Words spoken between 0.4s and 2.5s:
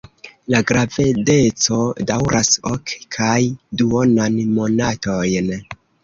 La gravedeco daŭras